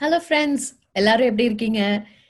Hello 0.00 0.18
friends 0.26 0.66
எல்லாரும் 0.92 1.26
எப்படி 1.26 1.44
இருக்கீங்க? 1.44 1.80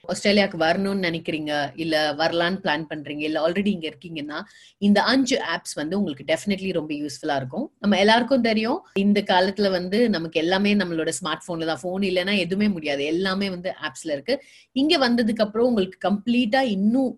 ஆஸ்திரேலியாவுக்கு 0.08 0.58
வரணும்னு 0.64 1.06
நினைக்கிறீங்க? 1.08 1.52
இல்ல 1.84 1.94
வரலான்னு 2.20 2.58
பிளான் 2.64 2.84
பண்றீங்க? 2.90 3.22
இல்ல 3.28 3.38
ஆல்ரெடி 3.46 3.70
இங்க 3.76 3.86
இருக்கீங்கன்னா 3.90 4.38
இந்த 4.82 4.98
அஞ்சு 5.12 5.36
ஆப்ஸ் 5.54 5.74
வந்து 5.80 5.94
உங்களுக்கு 5.98 6.24
டெஃபினெட்லி 6.30 6.70
ரொம்ப 6.78 6.92
யூஸ்ஃபுல்லா 7.02 7.36
இருக்கும். 7.40 7.66
நம்ம 7.82 7.98
எல்லாருக்கும் 8.04 8.46
தெரியும் 8.48 8.78
இந்த 9.04 9.20
காலத்துல 9.32 9.70
வந்து 9.76 9.98
நமக்கு 10.16 10.40
எல்லாமே 10.44 10.72
நம்மளோட 10.82 11.12
ஸ்மார்ட் 11.18 11.44
போன்ல 11.48 11.68
தான். 11.70 11.82
போன் 11.82 12.06
இல்லைன்னா 12.10 12.36
எதுவுமே 12.44 12.68
முடியாது. 12.76 13.02
எல்லாமே 13.14 13.48
வந்து 13.56 13.72
ஆப்ஸ்ல 13.88 14.10
இருக்கு. 14.16 14.36
இங்க 14.76 14.94
வந்ததுக்கு 15.06 15.44
அப்புறம் 15.46 15.68
உங்களுக்கு 15.70 16.00
கம்ப்ளீட்டா 16.08 16.62
இன்னும் 16.76 17.10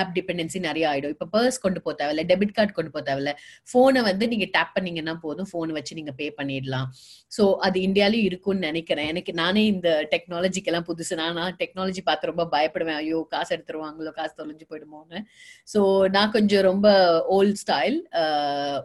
ஆப் 0.00 0.14
டிபெண்டன்சி 0.18 0.60
நிறைய 0.68 0.86
ஆயிடும். 0.92 1.14
இப்ப 1.16 1.28
பர்ஸ் 1.36 1.60
கொண்டு 1.66 1.82
போக 1.84 1.94
தேவையில்ல 2.00 2.24
டெபிட் 2.32 2.56
கார்டு 2.60 2.74
கொண்டு 2.78 2.92
போக 2.96 3.04
தேவையில்ல. 3.10 3.34
போனை 3.74 4.02
வந்து 4.10 4.24
நீங்க 4.32 4.48
டேப் 4.56 4.74
பண்ணீங்கன்னா 4.78 5.16
போதும். 5.26 5.50
போன் 5.54 5.76
வச்சு 5.78 5.98
நீங்க 6.00 6.14
பே 6.20 6.28
பண்ணிடலாம். 6.40 6.88
சோ 7.36 7.42
அது 7.66 7.78
இந்தியாலயும் 7.88 8.28
இருக்கும்னு 8.30 8.66
நினைக்கிறேன். 8.70 9.10
எனக்கு 9.12 9.32
நானே 9.42 9.64
இந்த 9.74 9.88
டெக்னாலஜிக்கெல்லாம் 10.14 10.88
புதுசு. 10.90 11.14
நான் 11.20 11.56
டெக்னாலஜி 11.62 12.02
பார்த்து 12.04 12.20
ரொம்ப 12.30 12.44
பயப்படுவேன். 12.54 13.00
ஐயோ 13.02 13.18
காசு 13.34 13.50
எடுத்துருவாங்களோ 13.56 14.12
காசு 14.20 14.32
தொலைஞ்சு 14.40 14.66
போயிடுமோன்னு. 14.70 15.20
சோ 15.72 15.80
நான் 16.16 16.34
கொஞ்சம் 16.36 16.66
ரொம்ப 16.70 16.88
ஓல்ட் 17.36 17.60
ஸ்டைல் 17.64 17.98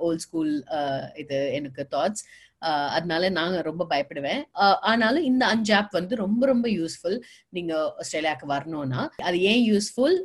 ஓல்ட் 0.08 0.26
ஸ்கூல் 0.26 0.52
இது 1.24 1.40
எனக்கு 1.60 1.84
தாட்ஸ் 1.96 2.26
அதனால 2.98 3.24
நாங்க 3.38 3.58
ரொம்ப 3.68 3.84
பயப்படுவேன். 3.92 4.42
ஆனாலும் 4.90 5.26
இந்த 5.32 5.44
அஞ்சு 5.54 5.74
ஆப் 5.80 5.98
வந்து 5.98 6.14
ரொம்ப 6.24 6.44
ரொம்ப 6.52 6.68
யூஸ்ஃபுல் 6.80 7.18
நீங்க 7.56 7.74
ஆஸ்திரேலியாவுக்கு 8.04 8.48
வரணும்னா 8.54 9.02
அது 9.30 9.38
ஏன் 9.52 9.64
யூஸ்ஃபுல் 9.72 10.18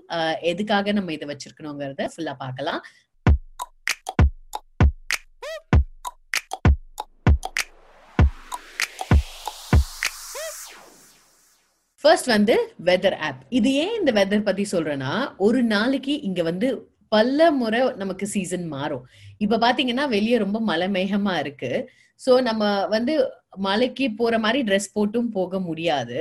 எதுக்காக 0.52 0.93
நம்ம 0.99 1.13
இதை 1.16 1.29
வச்சிருக்கணுங்கிறத 1.33 2.07
ஃபுல்லா 2.15 2.35
பார்க்கலாம். 2.45 2.80
ஃபர்ஸ்ட் 12.05 12.27
வந்து 12.27 12.55
வெதர் 12.84 13.16
ஆப் 13.19 13.42
இது 13.48 13.70
ஏன் 13.74 13.92
இந்த 13.98 14.10
வெதர் 14.12 14.41
பத்தி 14.43 14.65
சொல்றேன்னா 14.73 15.13
ஒரு 15.37 15.63
நாளைக்கு 15.63 16.15
இங்க 16.21 16.43
வந்து 16.43 16.68
பல 17.09 17.51
முறை 17.51 17.80
நமக்கு 17.96 18.26
சீசன் 18.26 18.66
மாறும். 18.66 19.04
இப்ப 19.38 19.59
பாத்தீங்கன்னா 19.59 20.04
வெளியே 20.09 20.37
ரொம்ப 20.38 20.60
மலை 20.60 20.88
மேகமா 20.88 21.38
இருக்கு. 21.38 21.71
சோ 22.21 22.32
நம்ம 22.43 22.63
வந்து 22.87 23.15
மலைக்கு 23.57 24.07
போற 24.13 24.38
மாதிரி 24.38 24.60
ட்ரெஸ் 24.68 24.95
போட்டும் 24.95 25.29
போக 25.29 25.60
முடியாது. 25.60 26.18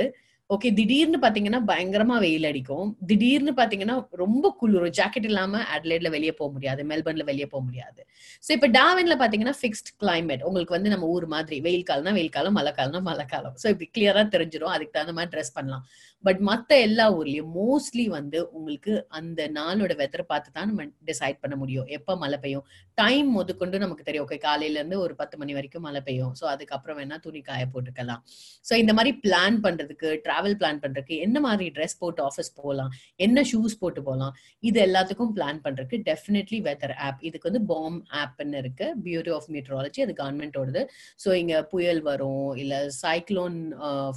ஓகே 0.54 0.70
திடீர்னு 0.78 1.18
பாத்தீங்கன்னா 1.24 1.60
பயங்கரமா 1.70 2.16
வெயில் 2.24 2.48
அடிக்கும். 2.50 2.88
திடீர்னு 3.10 3.52
பாத்தீங்கன்னா 3.60 3.96
ரொம்ப 4.22 4.46
குளிரும். 4.62 4.94
ஜாக்கெட் 4.98 5.28
இல்லாம 5.30 5.62
அட்லைட்ல 5.76 6.10
வெளியே 6.16 6.34
போக 6.40 6.50
முடியாது. 6.56 6.82
மெல்பர்ன்ல 6.90 7.26
வெளியே 7.30 7.48
போக 7.54 7.62
முடியாது. 7.68 8.02
சோ 8.46 8.52
இப்ப 8.58 8.68
டாவின்ல 8.80 9.16
பாத்தீங்கன்னா 9.22 9.56
ஃபிக்ஸ்ட் 9.60 9.92
கிளைமேட் 10.02 10.44
உங்களுக்கு 10.48 10.76
வந்து 10.78 10.92
நம்ம 10.94 11.06
ஊர் 11.16 11.28
மாதிரி 11.36 11.60
வெயில் 11.68 11.86
காலம்னா 11.90 12.14
வெயில் 12.18 12.36
காலம் 12.38 12.58
மழை 12.60 12.74
காலம்னா 12.80 13.02
மழை 13.10 13.26
காலம். 13.34 13.56
சோ 13.62 13.68
இப்படி 13.74 13.88
கிளியரா 13.98 14.24
தெரிஞ்சிடும் 14.36 14.74
அதுக்கு 14.76 14.96
தகுந்த 14.98 15.16
மாதிரி 15.20 15.32
ட்ரெஸ் 15.36 15.54
பண்ணலாம். 15.58 15.86
பட் 16.24 16.42
மத்த 16.50 16.72
எல்லா 16.88 17.06
ஊர்லயும் 17.20 17.54
மோஸ்ட்லி 17.60 18.08
வந்து 18.18 18.42
உங்களுக்கு 18.58 18.94
அந்த 19.20 19.48
நாளோட 19.60 19.94
வெதர் 20.02 20.26
பார்த்து 20.34 20.52
தான் 20.58 20.70
நம்ம 20.72 20.90
டிசைட் 21.12 21.42
பண்ண 21.46 21.56
முடியும். 21.62 21.88
எப்ப 22.00 22.18
மழை 22.26 22.40
பெய்யும்? 22.44 22.66
டைம் 23.02 23.32
முதற்கொண்டு 23.38 23.84
நமக்கு 23.86 24.04
தெரியும். 24.10 24.28
ஓகே 24.28 24.40
காலையில 24.48 24.80
இருந்து 24.82 25.00
ஒரு 25.06 25.16
பத்து 25.22 25.38
மணி 25.44 25.54
வரைக்கும் 25.60 25.86
மழை 25.90 26.04
பெய்யும். 26.10 26.36
சோ 26.42 26.46
அதுக்கப்புறம் 26.56 27.00
வேணா 27.02 27.20
துணி 27.28 27.44
காய 27.50 27.64
போட்டுக்கலாம். 27.74 28.22
சோ 28.70 28.76
இந்த 28.84 28.96
மாதிரி 29.00 29.14
பிளான் 29.26 29.58
பண்றதுக்கு 29.68 30.10
டிராவல் 30.28 30.40
பிளான் 30.44 30.82
பண்றதுக்கு 30.82 31.18
என்ன 31.20 31.40
மாதிரி 31.40 31.70
ட்ரெஸ் 31.70 31.98
போட்டு 32.00 32.24
ஆஃபீஸ் 32.24 32.52
போகலாம் 32.56 32.92
என்ன 33.16 33.42
ஷூஸ் 33.42 33.80
போட்டு 33.80 34.04
போகலாம் 34.04 34.34
இது 34.60 34.80
எல்லாத்துக்கும் 34.86 35.34
பிளான் 35.36 35.62
பண்றதுக்கு 35.64 36.00
டெஃபினெட்லி 36.10 36.62
வெதர் 36.62 36.96
ஆப் 37.00 37.22
இதுக்கு 37.22 37.50
வந்து 37.50 37.66
பாம் 37.66 38.00
ஆப்னு 38.14 38.58
இருக்கு. 38.58 38.88
பியூட்டி 39.04 39.32
ஆஃப் 39.32 39.50
மீட்ரலஜி 39.50 40.02
அது 40.02 40.14
கவர்மெண்டோடது 40.14 40.82
ஸோ 41.26 41.34
இங்க 41.34 41.64
புயல் 41.64 42.02
வரும் 42.02 42.56
இல்ல 42.56 42.88
சைக்ளோன் 43.04 43.60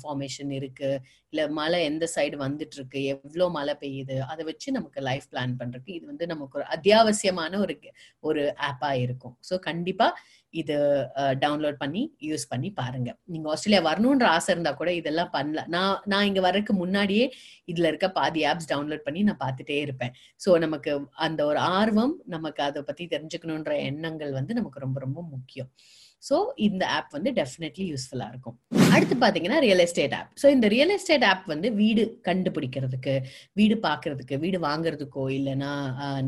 ஃபார்மேஷன் 0.02 0.50
இருக்கு 0.50 0.90
இல்ல 1.32 1.48
மழை 1.48 1.84
எந்த 1.84 2.08
சைடு 2.16 2.36
வந்துட்டு 2.36 2.76
இருக்கு 2.76 3.04
எவ்வளோ 3.04 3.48
மழை 3.48 3.74
பெய்யுது 3.80 4.18
அதை 4.18 4.44
வச்சு 4.44 4.72
நமக்கு 4.72 5.00
லைஃப் 5.00 5.26
பிளான் 5.32 5.54
பண்றதுக்கு 5.58 5.94
இது 5.94 6.06
வந்து 6.06 6.26
நமக்கு 6.26 6.58
ஒரு 6.58 6.66
அத்தியாவசியமான 6.66 7.58
ஒரு 7.58 7.74
ஒரு 8.20 8.54
ஆப்பா 8.68 8.92
இருக்கும். 8.92 9.38
ஸோ 9.50 9.58
கண்டிப்பா 9.58 10.06
இது 10.60 10.76
டவுன்லோட் 11.44 11.78
பண்ணி 11.82 12.02
யூஸ் 12.28 12.44
பண்ணி 12.52 12.68
பாருங்க. 12.80 13.10
நீங்க 13.32 13.46
ஆஸ்திரேலியா 13.54 13.82
வரணும்ன்ற 13.88 14.26
ஆசை 14.36 14.50
இருந்தா 14.54 14.72
கூட 14.80 14.90
இதெல்லாம் 15.00 15.32
பண்ணல 15.36 15.62
நான் 15.74 15.96
நான் 16.12 16.26
இங்க 16.30 16.40
வர்றதுக்கு 16.46 16.74
முன்னாடியே 16.82 17.26
இதுல 17.72 17.90
இருக்க 17.92 18.08
பாதி 18.20 18.42
ஆப்ஸ் 18.52 18.70
டவுன்லோட் 18.72 19.06
பண்ணி 19.08 19.22
நான் 19.28 19.42
பார்த்துட்டே 19.44 19.78
இருப்பேன். 19.86 20.14
ஸோ 20.44 20.58
நமக்கு 20.66 20.92
அந்த 21.28 21.40
ஒரு 21.50 21.60
ஆர்வம் 21.80 22.14
நமக்கு 22.36 22.62
அதை 22.68 22.82
பத்தி 22.90 23.06
தெரிஞ்சுக்கணுன்ற 23.14 23.74
எண்ணங்கள் 23.90 24.32
வந்து 24.38 24.58
நமக்கு 24.60 24.84
ரொம்ப 24.86 25.00
ரொம்ப 25.06 25.22
முக்கியம். 25.34 25.70
ஸோ 26.28 26.36
இந்த 26.68 26.84
ஆப் 26.96 27.14
வந்து 27.18 27.32
டெஃபினெட்லி 27.40 27.86
யூஸ்ஃபுல்லா 27.92 28.28
இருக்கும். 28.34 28.58
அடுத்து 28.94 29.14
பாத்தீங்கன்னா 29.22 29.58
ரியல் 29.64 29.82
எஸ்டேட் 29.84 30.14
ஆப் 30.16 30.30
ஸோ 30.40 30.46
இந்த 30.54 30.66
ரியல் 30.72 30.92
எஸ்டேட் 30.94 31.24
ஆப் 31.28 31.44
வந்து 31.52 31.68
வீடு 31.78 32.02
கண்டுபிடிக்கிறதுக்கு 32.26 33.14
வீடு 33.60 33.76
பாக்குறதுக்கு 33.86 34.36
வீடு 34.44 34.58
வாங்குறதுக்கோ 34.66 35.24
இல்லைன்னா 35.36 35.70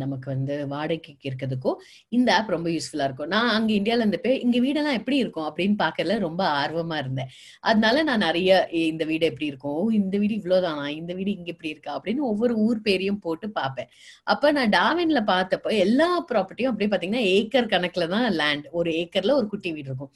நமக்கு 0.02 0.28
வந்து 0.34 0.54
வாடகைக்கு 0.72 1.26
இருக்கிறதுக்கோ 1.28 1.72
இந்த 2.12 2.28
ஆப் 2.36 2.52
ரொம்ப 2.54 2.68
யூஸ்ஃபுல்லா 2.74 3.06
இருக்கும். 3.08 3.30
நான் 3.34 3.50
அங்க 3.56 3.70
இந்தியால 3.78 4.04
இருந்தப்போ 4.04 4.32
இங்க 4.44 4.56
வீடெல்லாம் 4.66 4.98
எப்படி 5.00 5.18
இருக்கும் 5.24 5.46
அப்படின்னு 5.48 5.76
பாக்கறதுல 5.84 6.16
ரொம்ப 6.26 6.42
ஆர்வமா 6.60 6.98
இருந்தேன். 7.02 7.30
அதனால 7.70 8.02
நான் 8.10 8.24
நிறைய 8.26 8.50
இந்த 8.86 9.04
வீடு 9.10 9.24
எப்படி 9.30 9.48
இருக்கும்? 9.52 9.84
இந்த 10.00 10.14
வீடு 10.22 10.34
இவ்வளவுதானா? 10.40 10.86
இந்த 11.00 11.12
வீடு 11.18 11.30
இங்க 11.38 11.50
இப்படி 11.54 11.72
இருக்கா? 11.74 11.92
அப்படின்னு 11.98 12.24
ஒவ்வொரு 12.30 12.56
ஊர் 12.66 12.80
பேரையும் 12.88 13.22
போட்டு 13.26 13.48
பார்ப்பேன் 13.60 13.90
அப்ப 14.34 14.52
நான் 14.58 14.74
டாவின்ல 14.78 15.22
பார்த்தப்போ 15.32 15.70
எல்லா 15.84 16.10
ப்ராப்பர்ட்டியும் 16.30 16.72
அப்படியே 16.72 16.90
பாத்தீங்கன்னா 16.92 17.26
ஏக்கர் 17.36 17.72
கணக்குல 17.74 18.08
தான் 18.16 18.26
லேண்ட் 18.40 18.66
ஒரு 18.80 18.90
ஏக்கர்ல 19.02 19.36
ஒரு 19.40 19.48
குட்டி 19.54 19.70
வீடு 19.76 19.90
இருக்கும். 19.92 20.12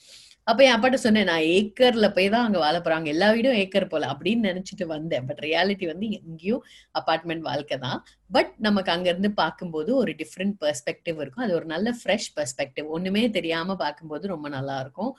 அப்ப 0.51 0.61
என் 0.67 0.75
அப்பாட்ட 0.75 0.99
சொன்னேன் 1.05 1.29
நான் 1.31 1.47
ஏக்கர்ல 1.57 2.07
போய் 2.17 2.31
தான் 2.35 2.45
அங்க 2.47 2.59
வாழ 2.63 2.77
போறாங்க 2.85 3.09
எல்லா 3.15 3.27
வீடும் 3.35 3.57
ஏக்கர் 3.63 3.87
போல 3.93 4.05
அப்படின்னு 4.13 4.49
நினைச்சிட்டு 4.51 4.85
வந்தேன். 4.93 5.25
பட் 5.29 5.41
ரியாலிட்டி 5.47 5.87
வந்து 5.91 6.07
எங்கேயும் 6.19 6.63
அப்பார்ட்மெண்ட் 7.01 7.45
வாழ்க்கை 7.49 7.77
தான். 7.85 7.99
பட் 8.31 8.53
நமக்கு 8.67 8.91
அங்க 8.95 9.07
இருந்து 9.13 9.31
பார்க்கும்போது 9.41 9.91
ஒரு 10.03 10.13
டிஃப்ரெண்ட் 10.21 10.57
பெர்ஸ்பெக்டிவ் 10.63 11.19
இருக்கும். 11.23 11.45
அது 11.47 11.55
ஒரு 11.59 11.67
நல்ல 11.75 11.91
ஃப்ரெஷ் 12.01 12.29
பெர்ஸ்பெக்டிவ் 12.37 12.89
ஒண்ணுமே 12.97 13.25
தெரியாம 13.37 13.77
பார்க்கும்போது 13.85 14.27
ரொம்ப 14.35 14.49
நல்லா 14.57 14.77
இருக்கும். 14.85 15.13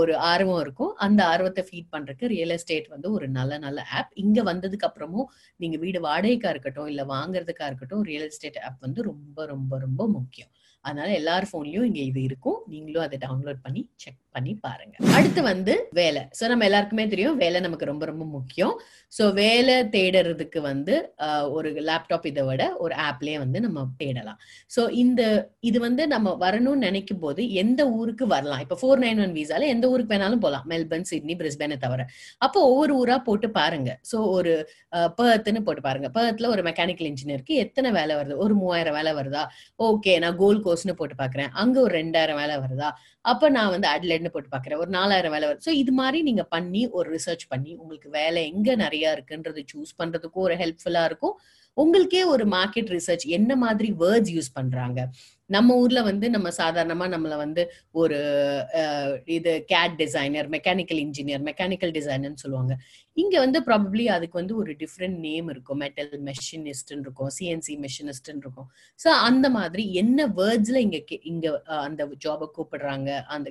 ஒரு 0.00 0.14
ஆர்வம் 0.32 0.62
இருக்கும். 0.64 0.92
அந்த 1.06 1.20
ஆர்வத்தை 1.32 1.64
ஃபீட் 1.68 1.92
பண்றதுக்கு 1.96 2.32
ரியல் 2.34 2.54
எஸ்டேட் 2.56 2.88
வந்து 2.94 3.10
ஒரு 3.18 3.28
நல்ல 3.38 3.58
நல்ல 3.66 3.84
ஆப் 3.98 4.14
இங்க 4.24 4.40
வந்ததுக்கு 4.50 4.88
அப்புறமும் 4.90 5.28
நீங்க 5.60 5.78
வீடு 5.84 6.00
வாடகைக்கா 6.08 6.52
இருக்கட்டும் 6.54 6.90
இல்ல 6.94 7.04
வாங்குறதுக்கா 7.14 7.66
இருக்கட்டும் 7.72 8.04
ரியல் 8.10 8.28
எஸ்டேட் 8.30 8.60
ஆப் 8.68 8.80
வந்து 8.86 9.02
ரொம்ப 9.10 9.46
ரொம்ப 9.52 9.72
ரொம்ப 9.86 10.02
முக்கியம். 10.16 10.52
அதனால 10.84 11.08
எல்லார் 11.20 11.46
போன்லயும் 11.52 11.86
இங்க 11.88 12.00
இது 12.10 12.20
இருக்கும். 12.28 12.58
நீங்களும் 12.72 13.04
அதை 13.06 13.16
டவுன்லோட் 13.24 13.58
பண்ணி 13.64 13.82
செக் 14.02 14.20
பண்ணி 14.36 14.52
பாருங்க. 14.66 14.94
அடுத்து 15.16 15.40
வந்து 15.50 15.74
வேலை. 15.98 16.22
சோ 16.38 16.44
நம்ம 16.52 16.64
எல்லாருக்குமே 16.68 17.04
தெரியும் 17.12 17.38
வேலை 17.42 17.58
நமக்கு 17.66 17.90
ரொம்ப 17.90 18.04
ரொம்ப 18.10 18.24
முக்கியம். 18.36 18.74
சோ 19.16 19.24
வேலை 19.40 19.76
தேடுறதுக்கு 19.94 20.60
வந்து 20.70 20.94
ஒரு 21.56 21.70
லேப்டாப் 21.88 22.26
இதை 22.30 22.42
விட 22.48 22.62
ஒரு 22.84 22.94
ஆப்லயே 23.08 23.38
வந்து 23.44 23.60
நம்ம 23.66 23.84
தேடலாம். 24.02 24.38
சோ 24.74 24.82
இந்த 25.02 25.22
இது 25.70 25.78
வந்து 25.86 26.02
நம்ம 26.14 26.34
வரணும்னு 26.44 26.86
நினைக்கும் 26.88 27.22
போது 27.24 27.40
எந்த 27.62 27.80
ஊருக்கு 27.98 28.26
வரலாம்? 28.34 28.62
இப்ப 28.66 28.78
ஃபோர் 28.82 29.02
நைன் 29.04 29.22
ஒன் 29.24 29.34
வீசால 29.38 29.68
எந்த 29.74 29.86
ஊருக்கு 29.92 30.14
வேணாலும் 30.14 30.44
போகலாம் 30.44 30.66
மெல்பர்ன் 30.72 31.08
சிட்னி 31.12 31.36
பிரிஸ்பேனை 31.42 31.78
தவிர. 31.86 32.06
அப்போ 32.46 32.60
ஒவ்வொரு 32.70 32.94
ஊரா 33.02 33.18
போட்டு 33.28 33.50
பாருங்க. 33.60 33.90
சோ 34.12 34.18
ஒரு 34.36 34.54
பர்த்னு 35.20 35.62
போட்டு 35.66 35.84
பாருங்க. 35.88 36.10
பர்த்ல 36.18 36.48
ஒரு 36.54 36.64
மெக்கானிக்கல் 36.68 37.10
இன்ஜினியருக்கு 37.10 37.56
எத்தனை 37.64 37.90
வேலை 37.98 38.14
வருது? 38.20 38.36
ஒரு 38.44 38.54
மூவாயிரம் 38.60 38.96
வேலை 38.98 39.12
வருதா? 39.20 39.44
ஓகே 39.88 40.14
நான் 40.24 40.38
கோல் 40.42 40.64
கோர்ஸ்னு 40.66 40.98
போட்டு 41.00 41.16
பாக்குறேன். 41.22 41.50
அங்க 41.62 41.76
ஒரு 41.86 41.94
ரெண்டாயிரம் 42.00 42.40
வேலை 42.42 42.56
வருதா? 42.64 42.90
அப்ப 43.30 43.48
நான் 43.56 43.72
வந்து 43.74 43.88
அட்லெட் 43.94 44.19
என்ன 44.20 44.30
போட்டு 44.34 44.52
பாக்குறேன் 44.56 44.80
ஒரு 44.82 44.90
நாலாயிரம் 44.98 45.34
வேலை 45.36 45.46
வருது 45.48 45.66
ஸோ 45.68 45.74
இது 45.82 45.92
மாதிரி 46.00 46.20
நீங்க 46.28 46.44
பண்ணி 46.54 46.82
ஒரு 46.98 47.08
ரிசர்ச் 47.16 47.46
பண்ணி 47.48 47.72
உங்களுக்கு 47.82 48.10
வேலை 48.20 48.42
எங்க 48.52 48.74
நிறைய 48.84 49.16
இருக்குன்றது 49.16 49.62
சூஸ் 49.72 49.92
பண்றதுக்கும் 50.00 50.46
ஒரு 50.46 50.56
ஹெல்ப்ஃபுல்லா 50.62 51.04
இருக்கும். 51.10 51.34
உங்களுக்கே 51.76 52.22
ஒரு 52.34 52.44
மார்க்கெட் 52.56 52.90
ரிசர்ச் 52.96 53.24
என்ன 53.38 53.52
மாதிரி 53.64 53.88
வேர்ட்ஸ் 54.00 54.32
யூஸ் 54.36 54.50
பண்றாங்க? 54.52 55.00
நம்ம 55.50 55.76
ஊர்ல 55.82 56.00
வந்து 56.02 56.26
நம்ம 56.30 56.48
சாதாரணமா 56.58 57.06
நம்மள 57.14 57.36
வந்து 57.36 57.62
ஒரு 58.02 58.18
இது 59.36 59.52
CAD 59.72 59.94
designer 59.96 60.48
mechanical 60.56 61.00
engineer 61.04 61.44
mechanical 61.48 61.94
டிசைனர்னு 61.98 62.42
சொல்லுவாங்க. 62.44 62.74
இங்க 63.16 63.34
வந்து 63.38 63.58
ப்ராபப்ளி 63.68 64.04
அதுக்கு 64.16 64.36
வந்து 64.40 64.54
ஒரு 64.56 64.72
டிஃப்ரெண்ட் 64.82 65.18
நேம் 65.26 65.48
இருக்கும். 65.50 65.80
மெட்டல் 65.84 66.14
மெஷினிஸ்ட்னு 66.28 67.04
இருக்கும் 67.06 67.30
சிஎன்சி 67.38 67.74
மெஷினிஸ்ட்னு 67.84 68.42
இருக்கும். 68.44 68.68
ஸோ 69.00 69.08
அந்த 69.28 69.46
மாதிரி 69.50 69.84
என்ன 70.02 70.26
வேர்ட்ஸ்ல 70.38 70.80
இங்க 70.86 70.98
இங்க 71.32 71.46
அந்த 71.80 72.02
ஜாபை 72.26 72.48
கூப்பிடுறாங்க 72.56 73.10
அந்த 73.36 73.48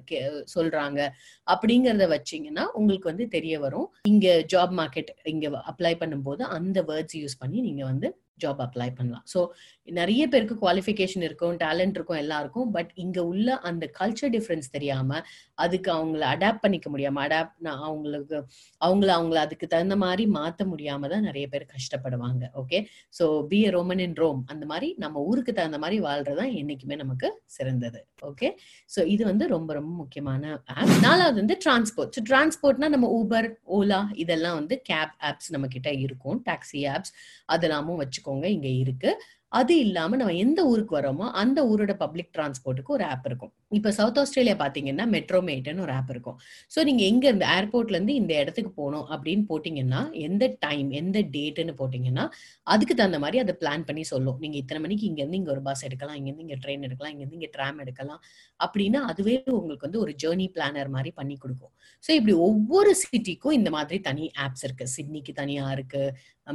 சொல்றாங்க 0.56 1.00
அப்படிங்கறத 1.48 2.08
வச்சீங்கன்னா 2.16 2.66
உங்களுக்கு 2.80 3.12
வந்து 3.12 3.28
தெரிய 3.38 3.56
வரும். 3.60 3.90
இங்க 4.12 4.28
ஜாப் 4.54 4.74
மார்க்கெட் 4.82 5.12
இங்க 5.34 5.48
அப்ளை 5.72 5.94
பண்ணும்போது 6.04 6.44
அந்த 6.58 6.80
வேர்ட்ஸ் 6.92 7.20
யூஸ் 7.22 7.42
பண்ணி 7.44 7.60
நீங்க 7.62 7.84
வந்து 7.86 8.10
ஜாப் 8.44 8.62
அப்ளை 8.66 8.90
பண்ணலாம். 8.98 9.26
ஸோ 9.34 9.40
நிறைய 9.88 10.24
பேருக்கு 10.32 10.56
குவாலிஃபிகேஷன் 10.64 11.24
இருக்கும் 11.28 11.56
டேலண்ட் 11.64 11.96
இருக்கும் 11.98 12.20
எல்லாம் 12.24 12.42
இருக்கும். 12.44 12.68
பட் 12.76 12.92
இங்க 13.04 13.20
உள்ள 13.32 13.56
அந்த 13.70 13.86
கல்ச்சர் 14.00 14.34
டிஃப்ரென்ஸ் 14.36 14.68
தெரியாம 14.76 15.22
அதுக்கு 15.64 15.90
அவங்கள 15.98 16.24
அடாப்ட் 16.34 16.64
பண்ணிக்க 16.66 16.88
முடியாம 16.90 17.22
அடாப்ட் 17.28 17.70
அவங்களுக்கு 17.88 18.38
அவங்கள 18.82 19.10
அவங்கள 19.18 19.40
அதுக்கு 19.46 19.68
தகுந்த 19.68 19.96
மாதிரி 20.06 20.26
மாற்ற 20.38 20.66
முடியாம 20.66 21.10
தான் 21.14 21.26
நிறைய 21.30 21.46
பேர் 21.54 21.66
கஷ்டப்படுவாங்க. 21.74 22.44
Okay 22.62 22.80
so 23.20 23.26
be 23.52 23.60
a 23.62 23.72
Roman 23.78 24.04
in 24.06 24.18
Rome 24.24 24.42
அந்த 24.54 24.66
மாதிரி 24.66 24.90
நம்ம 24.98 25.24
ஊருக்கு 25.30 25.54
தகுந்த 25.54 25.80
மாதிரி 25.86 26.00
வாழ்றதுதான் 26.08 26.54
என்னைக்குமே 26.62 26.98
நமக்கு 27.04 27.28
சிறந்தது. 27.58 28.00
ஓகே 28.30 28.48
ஸோ 28.96 29.00
இது 29.06 29.24
வந்து 29.26 29.48
ரொம்ப 29.48 29.70
ரொம்ப 29.74 29.92
முக்கியமான 30.04 30.44
ஆப் 30.78 30.94
நாலாவது 31.08 31.38
வந்து 31.42 31.58
டிரான்ஸ்போர்ட் 31.66 32.14
ஸோ 32.18 32.24
டிரான்ஸ்போர்ட்னா 32.30 32.90
நம்ம 32.90 33.10
ஊபர் 33.20 33.48
ஓலா 33.78 34.02
இதெல்லாம் 34.24 34.58
வந்து 34.60 34.76
கேப் 34.82 35.14
ஆப்ஸ் 35.30 35.52
நம்ம 35.56 35.68
கிட்ட 35.68 35.90
இருக்கும். 36.06 36.40
டாக்ஸி 36.50 36.82
ஆப்ஸ் 36.94 37.14
அதெல்லாமும் 37.54 38.00
வச்சுக்கோங்க. 38.30 38.48
இங்க 38.50 38.68
இருக்கு. 38.68 39.12
அது 39.52 39.74
இல்லாம 39.80 40.18
நம்ம 40.20 40.34
எந்த 40.42 40.60
ஊருக்கு 40.72 40.94
வரோமோ 40.98 41.28
அந்த 41.42 41.60
ஊரோட 41.70 41.94
பப்ளிக் 42.02 42.30
டிரான்ஸ்போர்ட்டுக்கு 42.36 42.92
ஒரு 42.96 43.06
ஆப் 43.14 43.26
இருக்கும். 43.30 43.52
இப்ப 43.78 43.92
சவுத் 43.98 44.20
ஆஸ்திரேலியா 44.22 44.56
பாத்தீங்கன்னா 44.62 45.06
மெட்ரோமேட்னு 45.16 45.84
ஒரு 45.86 45.94
ஆப் 45.98 46.12
இருக்கும். 46.14 46.38
ஸோ 46.72 46.80
நீங்க 46.88 47.04
எங்க 47.12 47.26
இருந்து 47.30 47.48
ஏர்போர்ட்ல 47.56 47.98
இருந்து 47.98 48.16
இந்த 48.22 48.34
இடத்துக்கு 48.42 48.72
போகணும் 48.80 49.08
அப்படின்னு 49.14 49.44
போட்டீங்கன்னா 49.52 50.02
எந்த 50.28 50.44
டைம் 50.66 50.90
எந்த 51.02 51.20
டேட்டுன்னு 51.36 51.76
போட்டீங்கன்னா 51.82 52.26
அதுக்கு 52.68 52.96
தகுந்த 52.96 53.20
மாதிரி 53.24 53.40
அதை 53.44 53.56
பிளான் 53.62 53.86
பண்ணி 53.90 54.04
சொல்லும். 54.14 54.38
நீங்க 54.44 54.58
இத்தனை 54.62 54.82
மணிக்கு 54.86 55.08
இங்க 55.10 55.22
இருந்து 55.24 55.40
இங்க 55.42 55.52
ஒரு 55.56 55.64
பஸ் 55.70 55.84
எடுக்கலாம் 55.90 56.18
இங்க 56.20 56.30
இருந்து 56.32 56.46
இங்க 56.48 56.58
ட்ரெயின் 56.64 56.86
எடுக்கலாம் 56.90 57.14
இங்க 57.14 57.24
இருந்து 57.24 57.40
இங்க 57.42 57.52
ட்ராம் 57.58 57.82
எடுக்கலாம் 57.86 58.22
அப்படின்னா 58.60 59.02
அதுவே 59.12 59.36
உங்களுக்கு 59.60 59.88
வந்து 59.90 60.04
ஒரு 60.06 60.14
ஜேர்னி 60.24 60.48
பிளானர் 60.56 60.92
மாதிரி 60.98 61.14
பண்ணி 61.20 61.38
கொடுக்கும். 61.38 61.74
ஸோ 62.04 62.12
இப்படி 62.20 62.36
ஒவ்வொரு 62.48 62.94
சிட்டிக்கும் 63.04 63.58
இந்த 63.60 63.70
மாதிரி 63.78 64.00
தனி 64.10 64.28
ஆப்ஸ் 64.46 64.66
இருக்கு. 64.68 64.88
சிட்னிக்கு 64.96 65.34
தனியா 65.42 65.68
இருக்கு 65.78 66.04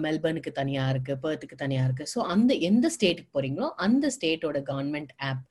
மெல்பர்னுக்கு 0.05 0.51
தனியா 0.53 0.85
இருக்கு 0.93 1.13
பேர்த்துக்கு 1.25 1.57
தனியா 1.57 1.83
இருக்கு. 1.87 2.05
ஸோ 2.15 2.21
அந்த 2.35 2.53
எந்த 2.69 2.84
ஸ்டேட்டுக்கு 2.89 3.35
போறீங்களோ 3.35 3.69
அந்த 3.77 4.07
ஸ்டேட்டோட 4.17 4.59
கவர்மெண்ட் 4.63 5.13
ஆப் 5.21 5.43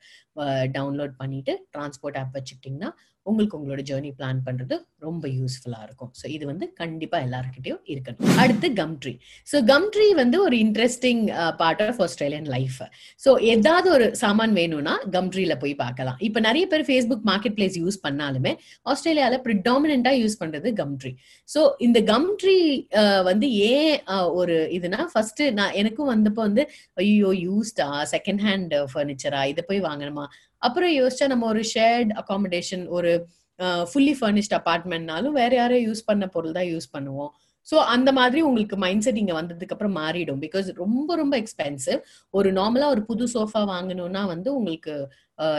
டவுன்லோட் 0.72 1.14
பண்ணிட்டு 1.16 1.52
டிரான்ஸ்போர்ட் 1.72 2.18
ஆப் 2.18 2.34
வச்சுக்கிட்டீங்கன்னா 2.34 2.90
உங்களுக்கு 3.26 3.56
உங்களோட 3.58 3.82
ஜேர்னி 3.90 4.10
பிளான் 4.18 4.40
பண்றது 4.46 4.74
ரொம்ப 5.06 5.24
யூஸ்ஃபுல்லா 5.36 5.80
இருக்கும். 5.86 6.10
ஸோ 6.20 6.24
இது 6.36 6.44
வந்து 6.50 6.66
கண்டிப்பா 6.80 7.18
எல்லாருக்கிட்டையும் 7.26 7.82
இருக்கணும். 7.92 8.38
அடுத்து 8.42 8.68
கம்ட்ரி 8.80 9.14
ஸோ 9.48 9.56
கம்ட்ரி 9.72 10.08
வந்து 10.20 10.36
ஒரு 10.46 10.56
interesting 10.64 11.22
part 11.60 11.82
of 11.86 12.00
Australian 12.06 12.48
life 12.56 12.78
so 13.24 13.32
ஏதாவது 13.54 13.90
ஒரு 13.96 14.06
சாமான் 14.22 14.54
வேணும்னா 14.60 14.94
கம்ட்ரியில 15.16 15.56
போய் 15.64 15.74
பார்க்கலாம். 15.82 16.18
இப்போ 16.28 16.40
நிறைய 16.48 16.66
பேர் 16.72 16.86
ஃபேஸ்புக் 16.90 17.24
மார்க்கெட் 17.30 17.56
பிளேஸ் 17.58 17.78
யூஸ் 17.84 17.98
பண்ணாலுமே 18.06 18.54
ஆஸ்திரேலியால 18.92 19.38
ப்ரிடாமினா 19.46 20.14
யூஸ் 20.22 20.40
பண்றது 20.42 20.70
கம்ட்ரி 20.82 21.14
ஸோ 21.48 21.62
இந்த 21.88 22.00
கம்ட்ரி 22.12 22.58
வந்து 23.30 23.46
ஏன் 23.72 23.94
ஒரு 24.40 24.56
இதுனா 24.78 25.02
ஃபர்ஸ்ட் 25.12 25.44
நான் 25.60 25.76
எனக்கும் 25.82 26.12
வந்தப்போ 26.14 26.42
வந்து 26.48 26.64
ஐயோ 26.96 27.30
யூஸ்டா 27.46 27.88
செகண்ட் 28.14 28.42
ஹேண்ட் 28.48 28.74
ஃபர்னிச்சரா 28.92 29.42
இதை 29.52 29.64
போய் 29.70 29.86
வாங்கணுமா? 29.90 30.26
அப்புறம் 30.62 30.92
யோசிச்சா 30.98 31.26
நம்ம 31.30 31.46
ஒரு 31.46 31.62
ஷேர்ட் 31.72 32.12
அகாமடேஷன் 32.20 32.84
ஒரு 32.96 33.10
ஃபுல்லி 33.90 34.14
ஃபர்னிஷ்ட் 34.20 34.56
அபார்ட்மெண்ட்னாலும் 34.60 35.36
வேற 35.40 35.52
யாரையும் 35.60 35.88
யூஸ் 35.90 36.08
பண்ண 36.08 36.24
பொருள் 36.36 36.56
தான் 36.58 36.70
யூஸ் 36.72 36.88
பண்ணுவோம். 36.94 37.32
ஸோ 37.70 37.76
அந்த 37.94 38.10
மாதிரி 38.20 38.40
உங்களுக்கு 38.48 38.78
மைண்ட் 38.84 39.04
செட் 39.06 39.20
இங்க 39.24 39.34
வந்ததுக்கு 39.40 39.74
அப்புறம் 39.76 39.98
மாறிடும். 40.02 40.40
பிகாஸ் 40.46 40.70
ரொம்ப 40.82 41.10
ரொம்ப 41.22 41.34
எக்ஸ்பென்சிவ் 41.42 42.00
ஒரு 42.38 42.48
நார்மலா 42.60 42.88
ஒரு 42.94 43.04
புது 43.10 43.26
சோஃபா 43.36 43.62
வாங்கணும்னா 43.74 44.24
வந்து 44.34 44.50
உங்களுக்கு 44.60 44.94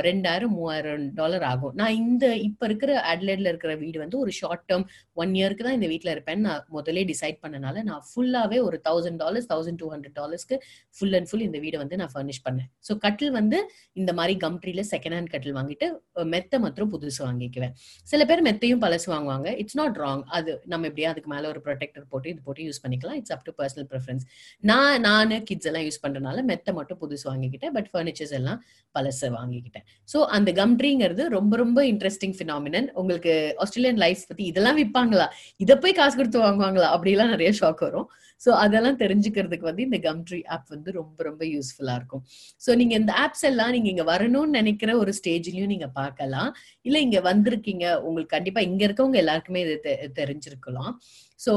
ரெண்டாயிரம் 0.05 0.53
மூவாயிரம் 0.57 1.01
டாலர் 1.17 1.43
ஆகும். 1.49 1.73
நான் 1.79 1.95
இந்த 2.01 2.25
இப்ப 2.45 2.61
இருக்கிற 2.69 2.91
அட்லெட்ல 3.11 3.49
இருக்கிற 3.51 3.71
வீடு 3.81 3.97
வந்து 4.03 4.17
ஒரு 4.23 4.31
ஷார்ட் 4.37 4.63
டேர்ம் 4.69 4.85
ஒன் 5.21 5.31
இயருக்கு 5.39 5.65
தான் 5.67 5.75
இந்த 5.77 5.87
வீட்டுல 5.93 6.13
இருப்பேன்னு 6.15 6.45
நான் 6.47 6.61
முதலே 6.75 7.01
டிசைட் 7.09 7.37
பண்ணனால 7.43 7.83
நான் 7.89 8.03
ஃபுல்லாவே 8.09 8.59
ஒரு 8.67 8.77
thousand 8.87 9.19
dollars 9.23 9.49
thousand 9.51 9.79
two 9.81 9.87
hundred 9.93 10.15
டாலர்ஸ்க்கு 10.19 10.57
full 10.97 11.17
and 11.19 11.29
full 11.31 11.45
இந்த 11.47 11.59
வீடை 11.65 11.79
வந்து 11.83 11.99
நான் 12.01 12.13
ஃபர்னிஷ் 12.13 12.41
பண்ணேன். 12.47 12.69
ஸோ 12.87 12.95
கட்டில் 13.05 13.33
வந்து 13.39 13.59
இந்த 14.01 14.13
மாதிரி 14.19 14.35
கம்ட்ரில 14.45 14.85
செகண்ட் 14.93 15.17
ஹேண்ட் 15.17 15.33
கட்டில் 15.35 15.57
வாங்கிட்டு 15.59 15.89
மெத்த 16.35 16.59
மற்றும் 16.67 16.93
புதுசு 16.95 17.21
வாங்கிக்குவேன். 17.27 17.75
சில 18.13 18.21
பேர் 18.31 18.45
மெத்தையும் 18.49 18.83
பழசு 18.85 19.09
வாங்குவாங்க. 19.15 19.49
இட்ஸ் 19.63 19.79
நாட் 19.81 19.99
ராங் 20.05 20.23
அது 20.39 20.53
நம்ம 20.75 20.87
எப்படியா 20.91 21.11
அதுக்கு 21.15 21.31
மேல 21.35 21.51
ஒரு 21.53 21.61
ப்ரொடெக்ட் 21.67 21.94
கரெக்டர் 21.95 22.11
போட்டு 22.13 22.29
இது 22.33 22.41
போட்டு 22.47 22.63
யூஸ் 22.67 22.81
பண்ணிக்கலாம். 22.83 23.17
It's 23.19 23.33
up 23.35 23.45
to 23.47 23.51
personal 23.59 23.87
preference 23.91 24.23
நான் 24.69 25.01
நான் 25.07 25.33
கிட்ஸ் 25.49 25.67
எல்லாம் 25.71 25.85
யூஸ் 25.87 26.01
பண்றதுனால 26.05 26.43
மெத்த 26.51 26.73
மட்டும் 26.79 26.99
புதுசு 27.03 27.25
வாங்கிக்கிட்டேன். 27.31 27.73
பட் 27.77 27.89
ஃபர்னிச்சர்ஸ் 27.93 28.35
எல்லாம் 28.39 28.59
பழசு 28.95 29.29
வாங்கிக்கிட்டேன். 29.37 29.85
ஸோ 30.13 30.19
அந்த 30.37 30.51
கம்ட்ரிங்கிறது 30.61 31.25
ரொம்ப 31.37 31.55
ரொம்ப 31.63 31.79
இன்ட்ரெஸ்டிங் 31.93 32.35
ஃபினாமினன் 32.39 32.89
உங்களுக்கு 33.01 33.33
ஆஸ்திரேலியன் 33.65 34.01
லைஃப் 34.05 34.27
பத்தி 34.31 34.45
இதெல்லாம் 34.51 34.79
விற்பாங்களா 34.81 35.27
இதை 35.65 35.75
போய் 35.85 35.99
காசு 36.01 36.15
கொடுத்து 36.19 36.45
வாங்குவாங்களா? 36.47 36.89
அப்படிலாம் 36.97 37.33
நிறைய 37.35 37.51
ஷாக் 37.61 37.83
வரும். 37.87 38.07
ஸோ 38.41 38.49
அதெல்லாம் 38.63 38.99
தெரிஞ்சுக்கிறதுக்கு 39.03 39.69
வந்து 39.69 39.85
இந்த 39.87 39.99
கம்ட்ரி 40.07 40.41
ஆப் 40.55 40.67
வந்து 40.75 40.89
ரொம்ப 40.99 41.17
ரொம்ப 41.29 41.43
யூஸ்ஃபுல்லா 41.53 41.95
இருக்கும். 41.99 42.23
ஸோ 42.61 42.69
நீங்க 42.81 42.93
இந்த 43.01 43.13
ஆப்ஸ் 43.23 43.45
எல்லாம் 43.51 43.73
நீங்க 43.75 43.89
இங்க 43.93 44.05
வரணும்னு 44.13 44.57
நினைக்கிற 44.59 44.91
ஒரு 45.03 45.13
ஸ்டேஜ்லயும் 45.19 45.73
நீங்க 45.73 45.89
பார்க்கலாம். 46.01 46.49
இல்ல 46.87 46.97
இங்க 47.07 47.19
வந்திருக்கீங்க 47.29 47.85
உங்களுக்கு 48.07 48.35
கண்டிப்பா 48.37 48.63
இங்க 48.69 48.83
இருக்கவங்க 48.87 49.19
எல்லாருக்குமே 49.23 49.61
இது 49.67 49.77
தெரிஞ்சிருக்கலாம். 50.21 50.91
ஸோ 51.39 51.53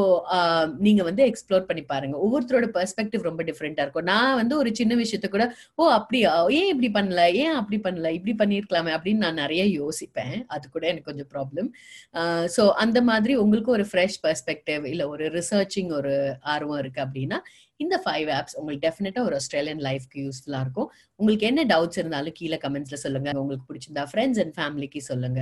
நீங்க 0.86 1.02
வந்து 1.08 1.22
எக்ஸ்ப்ளோர் 1.30 1.66
பண்ணி 1.69 1.82
பாருங்க. 1.92 2.16
ஒவ்வொருத்தரோட 2.25 2.66
பெர்ஸ்பெக்டிவ் 2.76 3.28
ரொம்ப 3.28 3.42
டிஃப்ரெண்டா 3.48 3.82
இருக்கும். 3.84 4.08
நான் 4.12 4.38
வந்து 4.40 4.54
ஒரு 4.62 4.70
சின்ன 4.80 4.94
விஷயத்த 5.02 5.26
கூட 5.28 5.44
ஓ 5.78 5.84
அப்படியா? 5.98 6.32
ஏன் 6.58 6.70
இப்படி 6.72 6.90
பண்ணல? 6.96 7.22
ஏன் 7.42 7.54
அப்படி 7.60 7.78
பண்ணல? 7.86 8.10
இப்படி 8.19 8.34
பண்ணிருக்கலாமே 8.40 8.92
அப்படின்னு 8.96 9.25
நான் 9.26 9.40
நிறைய 9.42 9.64
யோசிப்பேன். 9.80 10.36
அது 10.54 10.64
கூட 10.75 10.84
எனக்கு 10.92 11.10
கொஞ்சம் 11.10 11.30
ப்ராப்ளம் 11.34 11.69
ஸோ 12.56 12.62
அந்த 12.84 12.98
மாதிரி 13.02 13.34
உங்களுக்கு 13.44 13.70
ஒரு 13.76 13.86
ஃப்ரெஷ் 13.90 14.19
பெர்ஸ்பெக்டிவ் 14.25 14.84
இல்ல 14.92 15.02
ஒரு 15.08 15.25
ரிசர்ச்சிங் 15.38 15.92
ஒரு 16.00 16.14
ஆர்வம் 16.54 16.68
ஆர்வம் 16.69 16.79
இருக்கு 16.79 17.00
அப்படின்னா 17.05 17.38
இந்த 17.76 18.03
ஃபைவ் 18.05 18.29
ஆப்ஸ் 18.38 18.56
உங்களுக்கு 18.61 18.85
டெஃபினட்டா 18.87 19.19
ஒரு 19.19 19.35
ஆஸ்திரேலியன் 19.35 19.79
லைஃப்க்கு 19.79 20.23
யூஸ்ஃபுல்லா 20.25 20.61
இருக்கும். 20.61 20.88
உங்களுக்கு 21.17 21.47
என்ன 21.47 21.65
டவுட்ஸ் 21.65 21.99
இருந்தாலும் 21.99 22.32
கீழே 22.32 22.59
கமெண்ட்ஸ்ல 22.65 22.99
சொல்லுங்க. 23.05 23.31
உங்களுக்கு 23.35 23.69
பிடிச்சிருந்தா 23.70 24.05
ஃப்ரெண்ட்ஸ் 24.12 24.41
அண்ட் 24.44 24.55
ஃபேமிலிக்கு 24.59 25.03
சொல்லுங்க. 25.11 25.41